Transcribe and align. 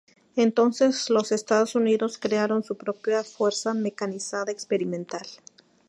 Entonces 0.35 1.11
los 1.11 1.31
Estados 1.31 1.75
Unidos 1.75 2.17
crearon 2.17 2.63
su 2.63 2.75
propia 2.75 3.23
fuerza 3.23 3.75
mecanizada 3.75 4.51
experimental. 4.51 5.27